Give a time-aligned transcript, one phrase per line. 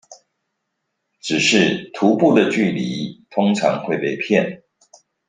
[1.19, 4.63] 只是徒步的距離通常會被騙